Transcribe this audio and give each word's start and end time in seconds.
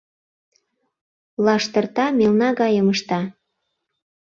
Лаштырта, 1.45 2.05
мелна 2.17 2.49
гайым 2.59 2.87
ышта... 2.93 3.19